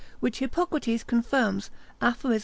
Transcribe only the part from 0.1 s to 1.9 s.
Which Hippocrates confirms,